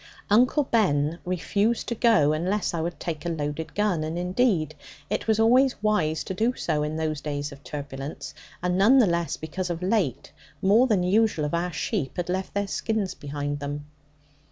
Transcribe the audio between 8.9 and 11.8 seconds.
the less because of late more than usual of our